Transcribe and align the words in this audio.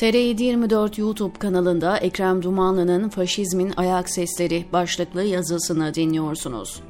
TR724 0.00 1.00
YouTube 1.00 1.38
kanalında 1.38 1.96
Ekrem 1.98 2.42
Dumanlı'nın 2.42 3.08
Faşizmin 3.08 3.72
Ayak 3.76 4.10
Sesleri 4.10 4.64
başlıklı 4.72 5.22
yazısını 5.22 5.94
dinliyorsunuz. 5.94 6.82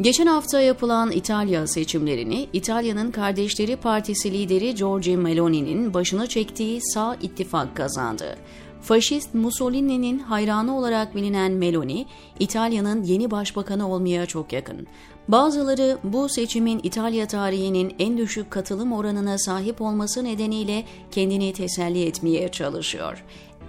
Geçen 0.00 0.26
hafta 0.26 0.60
yapılan 0.60 1.10
İtalya 1.10 1.66
seçimlerini 1.66 2.48
İtalya'nın 2.52 3.10
Kardeşleri 3.10 3.76
Partisi 3.76 4.32
lideri 4.32 4.74
Giorgia 4.74 5.16
Meloni'nin 5.16 5.94
başını 5.94 6.26
çektiği 6.26 6.80
sağ 6.82 7.14
ittifak 7.14 7.76
kazandı. 7.76 8.36
Faşist 8.82 9.34
Mussolini'nin 9.34 10.18
hayranı 10.18 10.78
olarak 10.78 11.14
bilinen 11.14 11.52
Meloni, 11.52 12.06
İtalya'nın 12.40 13.02
yeni 13.02 13.30
başbakanı 13.30 13.92
olmaya 13.92 14.26
çok 14.26 14.52
yakın. 14.52 14.86
Bazıları 15.28 15.98
bu 16.04 16.28
seçimin 16.28 16.80
İtalya 16.82 17.26
tarihinin 17.26 17.94
en 17.98 18.18
düşük 18.18 18.50
katılım 18.50 18.92
oranına 18.92 19.38
sahip 19.38 19.80
olması 19.80 20.24
nedeniyle 20.24 20.84
kendini 21.10 21.52
teselli 21.52 22.04
etmeye 22.04 22.48
çalışıyor. 22.48 23.24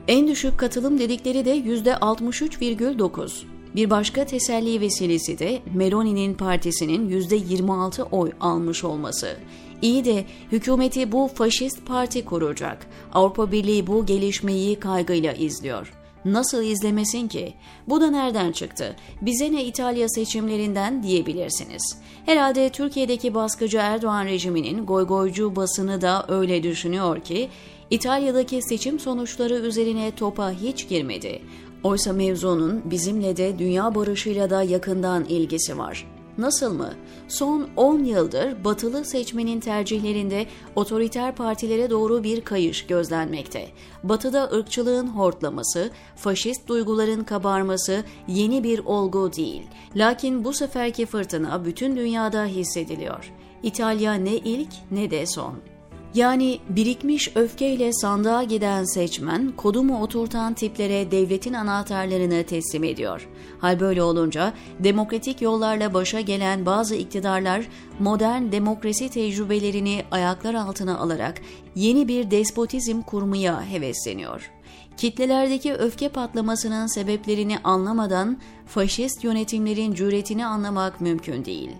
En 0.08 0.28
düşük 0.28 0.58
katılım 0.58 1.00
dedikleri 1.00 1.45
de 1.45 1.58
%63,9. 1.58 3.44
Bir 3.76 3.89
başka 3.89 4.26
teselli 4.26 4.81
vesilesi 4.81 5.39
de 5.39 5.62
Meloni'nin 5.73 6.34
partisinin 6.34 7.09
%26 7.09 8.03
oy 8.03 8.31
almış 8.39 8.84
olması. 8.84 9.38
İyi 9.81 10.05
de 10.05 10.26
hükümeti 10.52 11.12
bu 11.12 11.27
faşist 11.27 11.86
parti 11.86 12.26
kuracak. 12.26 12.88
Avrupa 13.13 13.52
Birliği 13.52 13.88
bu 13.88 14.05
gelişmeyi 14.05 14.80
kaygıyla 14.80 15.34
izliyor. 15.34 15.94
Nasıl 16.26 16.63
izlemesin 16.63 17.27
ki? 17.27 17.53
Bu 17.88 18.02
da 18.02 18.12
nereden 18.12 18.52
çıktı? 18.52 18.95
Bize 19.22 19.52
ne 19.52 19.66
İtalya 19.66 20.09
seçimlerinden 20.09 21.03
diyebilirsiniz. 21.03 21.98
Herhalde 22.26 22.70
Türkiye'deki 22.70 23.34
baskıcı 23.34 23.78
Erdoğan 23.78 24.25
rejiminin 24.25 24.86
goygoycu 24.86 25.55
basını 25.55 26.02
da 26.02 26.25
öyle 26.28 26.64
düşünüyor 26.64 27.20
ki 27.20 27.50
İtalya'daki 27.89 28.61
seçim 28.61 29.00
sonuçları 29.00 29.53
üzerine 29.53 30.11
topa 30.11 30.52
hiç 30.52 30.89
girmedi. 30.89 31.42
Oysa 31.83 32.14
mevzunun 32.14 32.81
bizimle 32.86 33.38
de 33.38 33.59
dünya 33.59 33.95
barışıyla 33.95 34.50
da 34.50 34.64
yakından 34.64 35.25
ilgisi 35.25 35.78
var. 35.78 36.17
Nasıl 36.38 36.73
mı? 36.73 36.93
Son 37.27 37.69
10 37.75 38.03
yıldır 38.03 38.63
batılı 38.63 39.05
seçmenin 39.05 39.59
tercihlerinde 39.59 40.45
otoriter 40.75 41.35
partilere 41.35 41.89
doğru 41.89 42.23
bir 42.23 42.41
kayış 42.41 42.85
gözlenmekte. 42.85 43.67
Batıda 44.03 44.49
ırkçılığın 44.52 45.08
hortlaması, 45.08 45.89
faşist 46.15 46.67
duyguların 46.67 47.23
kabarması 47.23 48.03
yeni 48.27 48.63
bir 48.63 48.80
olgu 48.80 49.33
değil. 49.33 49.63
Lakin 49.95 50.43
bu 50.43 50.53
seferki 50.53 51.05
fırtına 51.05 51.65
bütün 51.65 51.95
dünyada 51.95 52.45
hissediliyor. 52.45 53.33
İtalya 53.63 54.13
ne 54.13 54.35
ilk 54.38 54.73
ne 54.91 55.11
de 55.11 55.25
son. 55.25 55.77
Yani 56.18 56.60
birikmiş 56.70 57.32
öfkeyle 57.36 57.94
sandığa 57.94 58.44
giden 58.44 58.84
seçmen, 58.84 59.52
kodumu 59.52 60.02
oturtan 60.02 60.54
tiplere 60.54 61.12
devletin 61.12 61.54
anahtarlarını 61.54 62.44
teslim 62.44 62.84
ediyor. 62.84 63.30
Hal 63.60 63.80
böyle 63.80 64.04
olunca 64.04 64.54
demokratik 64.80 65.42
yollarla 65.42 65.94
başa 65.94 66.22
gelen 66.22 66.66
bazı 66.66 66.95
iktidarlar 66.95 67.68
modern 68.00 68.52
demokrasi 68.52 69.10
tecrübelerini 69.10 70.04
ayaklar 70.12 70.54
altına 70.54 70.98
alarak 70.98 71.42
yeni 71.76 72.08
bir 72.08 72.32
despotizm 72.32 73.02
kurmaya 73.02 73.66
hevesleniyor. 73.66 74.52
Kitlelerdeki 74.98 75.73
öfke 75.73 76.10
patlamasının 76.10 76.88
sebeplerini 76.88 77.60
anlamadan 77.64 78.38
faşist 78.66 79.23
yönetimlerin 79.23 79.94
cüretini 79.94 80.45
anlamak 80.45 81.02
mümkün 81.02 81.45
değil. 81.45 81.72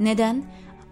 Neden? 0.00 0.44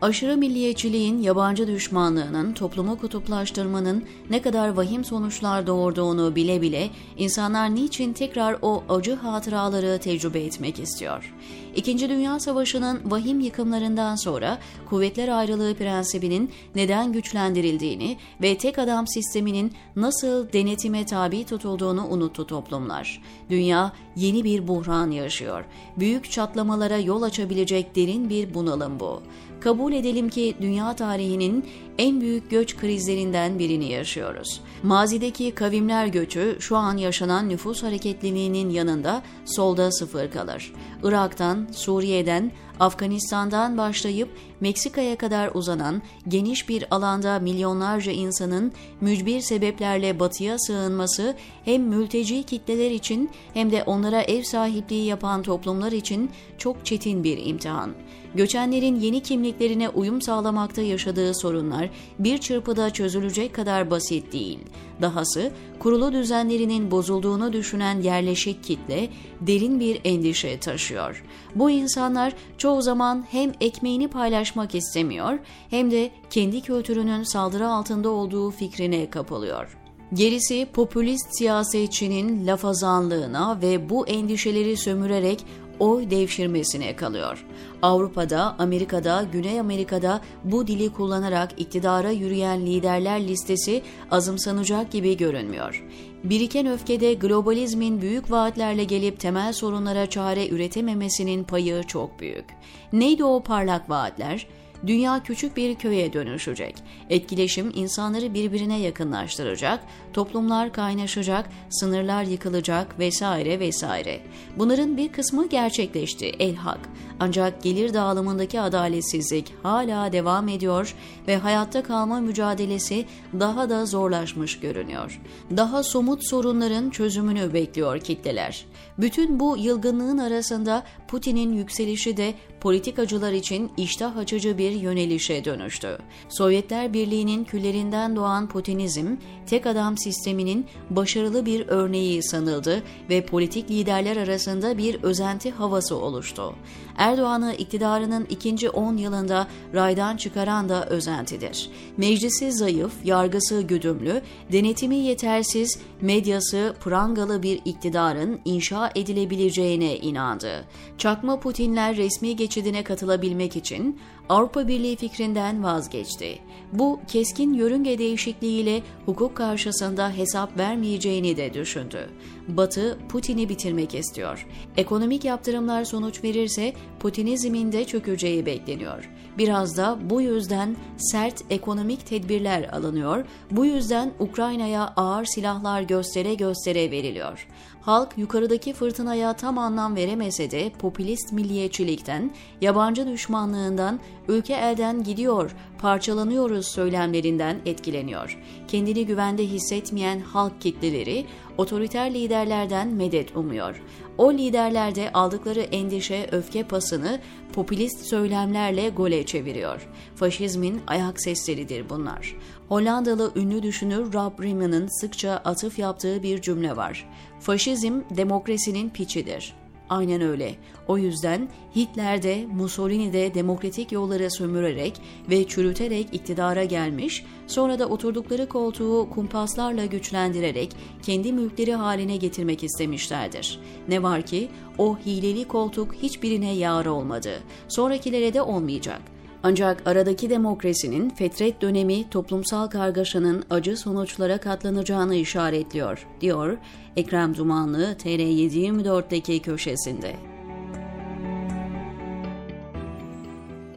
Aşırı 0.02 0.36
milliyetçiliğin, 0.36 1.22
yabancı 1.22 1.66
düşmanlığının, 1.66 2.52
toplumu 2.52 2.98
kutuplaştırmanın 2.98 4.04
ne 4.30 4.42
kadar 4.42 4.68
vahim 4.68 5.04
sonuçlar 5.04 5.66
doğurduğunu 5.66 6.36
bile 6.36 6.62
bile 6.62 6.90
insanlar 7.18 7.74
niçin 7.74 8.12
tekrar 8.12 8.56
o 8.62 8.84
acı 8.88 9.14
hatıraları 9.14 9.98
tecrübe 9.98 10.40
etmek 10.40 10.78
istiyor? 10.78 11.34
İkinci 11.76 12.08
Dünya 12.08 12.40
Savaşı'nın 12.40 13.10
vahim 13.10 13.40
yıkımlarından 13.40 14.16
sonra 14.16 14.58
kuvvetler 14.88 15.28
ayrılığı 15.28 15.74
prensibinin 15.74 16.50
neden 16.74 17.12
güçlendirildiğini 17.12 18.16
ve 18.42 18.58
tek 18.58 18.78
adam 18.78 19.06
sisteminin 19.06 19.72
nasıl 19.96 20.52
denetime 20.52 21.06
tabi 21.06 21.44
tutulduğunu 21.44 22.06
unuttu 22.08 22.46
toplumlar. 22.46 23.22
Dünya 23.50 23.92
yeni 24.16 24.44
bir 24.44 24.68
buhran 24.68 25.10
yaşıyor. 25.10 25.64
Büyük 25.96 26.30
çatlamalara 26.30 26.98
yol 26.98 27.22
açabilecek 27.22 27.96
derin 27.96 28.30
bir 28.30 28.54
bunalım 28.54 29.00
bu. 29.00 29.22
Kabul 29.60 29.92
edelim 29.92 30.28
ki 30.28 30.56
dünya 30.60 30.96
tarihinin 30.96 31.64
en 31.98 32.20
büyük 32.20 32.50
göç 32.50 32.76
krizlerinden 32.76 33.58
birini 33.58 33.92
yaşıyoruz. 33.92 34.60
Mazideki 34.82 35.50
kavimler 35.54 36.06
göçü 36.06 36.56
şu 36.60 36.76
an 36.76 36.96
yaşanan 36.96 37.48
nüfus 37.48 37.82
hareketliliğinin 37.82 38.70
yanında 38.70 39.22
solda 39.44 39.92
sıfır 39.92 40.30
kalır. 40.30 40.72
Irak'tan, 41.02 41.59
Suriye'den, 41.72 42.52
Afganistan'dan 42.80 43.78
başlayıp 43.78 44.28
Meksika'ya 44.60 45.16
kadar 45.16 45.50
uzanan 45.54 46.02
geniş 46.28 46.68
bir 46.68 46.84
alanda 46.90 47.38
milyonlarca 47.38 48.12
insanın 48.12 48.72
mücbir 49.00 49.40
sebeplerle 49.40 50.20
batıya 50.20 50.58
sığınması 50.58 51.36
hem 51.64 51.82
mülteci 51.82 52.42
kitleler 52.42 52.90
için 52.90 53.30
hem 53.54 53.72
de 53.72 53.82
onlara 53.82 54.22
ev 54.22 54.42
sahipliği 54.42 55.04
yapan 55.06 55.42
toplumlar 55.42 55.92
için 55.92 56.30
çok 56.58 56.86
çetin 56.86 57.24
bir 57.24 57.46
imtihan. 57.46 57.94
Göçenlerin 58.34 59.00
yeni 59.00 59.20
kimliklerine 59.22 59.88
uyum 59.88 60.22
sağlamakta 60.22 60.82
yaşadığı 60.82 61.34
sorunlar 61.34 61.90
bir 62.18 62.38
çırpıda 62.38 62.90
çözülecek 62.90 63.54
kadar 63.54 63.90
basit 63.90 64.32
değil. 64.32 64.58
Dahası 65.02 65.52
kurulu 65.78 66.12
düzenlerinin 66.12 66.90
bozulduğunu 66.90 67.52
düşünen 67.52 68.00
yerleşik 68.00 68.64
kitle 68.64 69.08
derin 69.40 69.80
bir 69.80 70.00
endişe 70.04 70.60
taşıyor. 70.60 71.24
Bu 71.54 71.70
insanlar 71.70 72.32
çoğu 72.70 72.82
zaman 72.82 73.24
hem 73.30 73.52
ekmeğini 73.60 74.08
paylaşmak 74.08 74.74
istemiyor 74.74 75.38
hem 75.70 75.90
de 75.90 76.10
kendi 76.30 76.60
kültürünün 76.60 77.22
saldırı 77.22 77.68
altında 77.68 78.10
olduğu 78.10 78.50
fikrine 78.50 79.10
kapılıyor. 79.10 79.78
Gerisi 80.14 80.66
popülist 80.72 81.38
siyasetçinin 81.38 82.46
lafazanlığına 82.46 83.58
ve 83.62 83.90
bu 83.90 84.06
endişeleri 84.06 84.76
sömürerek 84.76 85.44
oy 85.80 86.10
devşirmesine 86.10 86.96
kalıyor. 86.96 87.46
Avrupa'da, 87.82 88.56
Amerika'da, 88.58 89.26
Güney 89.32 89.60
Amerika'da 89.60 90.20
bu 90.44 90.66
dili 90.66 90.92
kullanarak 90.92 91.50
iktidara 91.56 92.10
yürüyen 92.10 92.66
liderler 92.66 93.28
listesi 93.28 93.82
azımsanacak 94.10 94.92
gibi 94.92 95.16
görünmüyor. 95.16 95.84
Biriken 96.24 96.66
öfkede 96.66 97.14
globalizmin 97.14 98.02
büyük 98.02 98.30
vaatlerle 98.30 98.84
gelip 98.84 99.20
temel 99.20 99.52
sorunlara 99.52 100.10
çare 100.10 100.48
üretememesinin 100.48 101.44
payı 101.44 101.82
çok 101.82 102.20
büyük. 102.20 102.44
Neydi 102.92 103.24
o 103.24 103.42
parlak 103.42 103.90
vaatler? 103.90 104.46
Dünya 104.86 105.22
küçük 105.22 105.56
bir 105.56 105.74
köye 105.74 106.12
dönüşecek. 106.12 106.74
Etkileşim 107.10 107.72
insanları 107.74 108.34
birbirine 108.34 108.80
yakınlaştıracak, 108.80 109.80
toplumlar 110.12 110.72
kaynaşacak, 110.72 111.50
sınırlar 111.70 112.24
yıkılacak 112.24 112.98
vesaire 112.98 113.60
vesaire. 113.60 114.20
Bunların 114.58 114.96
bir 114.96 115.12
kısmı 115.12 115.48
gerçekleşti 115.48 116.26
elhak. 116.26 116.80
Ancak 117.20 117.62
gelir 117.62 117.94
dağılımındaki 117.94 118.60
adaletsizlik 118.60 119.54
hala 119.62 120.12
devam 120.12 120.48
ediyor 120.48 120.94
ve 121.28 121.36
hayatta 121.36 121.82
kalma 121.82 122.20
mücadelesi 122.20 123.06
daha 123.40 123.70
da 123.70 123.86
zorlaşmış 123.86 124.60
görünüyor. 124.60 125.20
Daha 125.56 125.82
somut 125.82 126.28
sorunların 126.28 126.90
çözümünü 126.90 127.52
bekliyor 127.54 128.00
kitleler. 128.00 128.66
Bütün 128.98 129.40
bu 129.40 129.56
yılgınlığın 129.56 130.18
arasında 130.18 130.84
Putin'in 131.08 131.52
yükselişi 131.52 132.16
de 132.16 132.34
politikacılar 132.60 133.32
için 133.32 133.70
iştah 133.76 134.16
açıcı 134.16 134.58
bir 134.58 134.69
yönelişe 134.70 135.44
dönüştü. 135.44 135.98
Sovyetler 136.28 136.92
Birliği'nin 136.92 137.44
küllerinden 137.44 138.16
doğan 138.16 138.48
Putinizm, 138.48 139.16
tek 139.46 139.66
adam 139.66 139.98
sisteminin 139.98 140.66
başarılı 140.90 141.46
bir 141.46 141.68
örneği 141.68 142.22
sanıldı 142.22 142.82
ve 143.10 143.26
politik 143.26 143.70
liderler 143.70 144.16
arasında 144.16 144.78
bir 144.78 145.02
özenti 145.02 145.50
havası 145.50 145.96
oluştu. 145.96 146.54
Erdoğan'ı 146.96 147.54
iktidarının 147.54 148.26
ikinci 148.30 148.70
10 148.70 148.96
yılında 148.96 149.46
raydan 149.74 150.16
çıkaran 150.16 150.68
da 150.68 150.86
özentidir. 150.86 151.70
Meclisi 151.96 152.52
zayıf, 152.52 152.92
yargısı 153.04 153.62
güdümlü, 153.62 154.22
denetimi 154.52 154.96
yetersiz, 154.96 155.78
medyası 156.00 156.74
prangalı 156.80 157.42
bir 157.42 157.60
iktidarın 157.64 158.40
inşa 158.44 158.90
edilebileceğine 158.94 159.96
inandı. 159.96 160.64
Çakma 160.98 161.40
Putinler 161.40 161.96
resmi 161.96 162.36
geçidine 162.36 162.84
katılabilmek 162.84 163.56
için 163.56 164.00
Avrupa 164.28 164.59
Avrupa 164.60 164.72
Birliği 164.72 164.96
fikrinden 164.96 165.62
vazgeçti. 165.62 166.38
Bu 166.72 167.00
keskin 167.08 167.54
yörünge 167.54 167.98
değişikliğiyle 167.98 168.82
hukuk 169.06 169.36
karşısında 169.36 170.10
hesap 170.10 170.58
vermeyeceğini 170.58 171.36
de 171.36 171.54
düşündü. 171.54 172.10
Batı 172.48 172.98
Putin'i 173.08 173.48
bitirmek 173.48 173.94
istiyor. 173.94 174.46
Ekonomik 174.76 175.24
yaptırımlar 175.24 175.84
sonuç 175.84 176.24
verirse 176.24 176.72
Putinizmin 177.00 177.72
de 177.72 177.84
çökeceği 177.84 178.46
bekleniyor. 178.46 179.10
Biraz 179.38 179.76
da 179.76 179.98
bu 180.10 180.20
yüzden 180.20 180.76
sert 180.96 181.44
ekonomik 181.50 182.06
tedbirler 182.06 182.62
alınıyor. 182.62 183.24
Bu 183.50 183.66
yüzden 183.66 184.12
Ukrayna'ya 184.18 184.92
ağır 184.96 185.24
silahlar 185.24 185.82
göstere 185.82 186.34
göstere 186.34 186.90
veriliyor. 186.90 187.46
Halk 187.80 188.08
yukarıdaki 188.16 188.72
fırtınaya 188.72 189.32
tam 189.32 189.58
anlam 189.58 189.96
veremese 189.96 190.50
de 190.50 190.70
popülist 190.78 191.32
milliyetçilikten, 191.32 192.30
yabancı 192.60 193.06
düşmanlığından, 193.06 194.00
ülke 194.30 194.54
elden 194.54 195.02
gidiyor, 195.02 195.56
parçalanıyoruz 195.78 196.66
söylemlerinden 196.66 197.56
etkileniyor. 197.66 198.38
Kendini 198.68 199.06
güvende 199.06 199.46
hissetmeyen 199.46 200.20
halk 200.20 200.60
kitleleri 200.60 201.26
otoriter 201.58 202.14
liderlerden 202.14 202.88
medet 202.88 203.36
umuyor. 203.36 203.82
O 204.18 204.32
liderler 204.32 204.94
de 204.94 205.12
aldıkları 205.12 205.60
endişe, 205.60 206.28
öfke 206.32 206.62
pasını 206.62 207.20
popülist 207.52 208.06
söylemlerle 208.06 208.88
gole 208.88 209.26
çeviriyor. 209.26 209.88
Faşizmin 210.16 210.80
ayak 210.86 211.22
sesleridir 211.22 211.90
bunlar. 211.90 212.36
Hollandalı 212.68 213.32
ünlü 213.36 213.62
düşünür 213.62 214.12
Rob 214.12 214.42
Riemann'ın 214.42 215.00
sıkça 215.00 215.32
atıf 215.32 215.78
yaptığı 215.78 216.22
bir 216.22 216.42
cümle 216.42 216.76
var. 216.76 217.08
Faşizm 217.40 218.00
demokrasinin 218.16 218.90
piçidir. 218.90 219.59
Aynen 219.90 220.20
öyle. 220.20 220.54
O 220.88 220.98
yüzden 220.98 221.48
Hitler 221.76 222.22
de 222.22 222.46
Mussolini 222.46 223.12
de 223.12 223.34
demokratik 223.34 223.92
yolları 223.92 224.30
sömürerek 224.30 225.00
ve 225.30 225.48
çürüterek 225.48 226.14
iktidara 226.14 226.64
gelmiş, 226.64 227.24
sonra 227.46 227.78
da 227.78 227.86
oturdukları 227.86 228.48
koltuğu 228.48 229.10
kumpaslarla 229.10 229.86
güçlendirerek 229.86 230.76
kendi 231.02 231.32
mülkleri 231.32 231.74
haline 231.74 232.16
getirmek 232.16 232.64
istemişlerdir. 232.64 233.60
Ne 233.88 234.02
var 234.02 234.22
ki 234.22 234.48
o 234.78 234.98
hileli 235.06 235.44
koltuk 235.44 235.94
hiçbirine 235.94 236.54
yar 236.54 236.86
olmadı. 236.86 237.30
Sonrakilere 237.68 238.34
de 238.34 238.42
olmayacak.'' 238.42 239.19
Ancak 239.42 239.82
aradaki 239.86 240.30
demokrasinin 240.30 241.10
fetret 241.10 241.62
dönemi 241.62 242.10
toplumsal 242.10 242.66
kargaşanın 242.66 243.44
acı 243.50 243.76
sonuçlara 243.76 244.38
katlanacağını 244.38 245.14
işaretliyor, 245.14 246.06
diyor 246.20 246.58
Ekrem 246.96 247.36
Dumanlı 247.36 247.92
TR724'deki 247.92 249.42
köşesinde. 249.42 250.16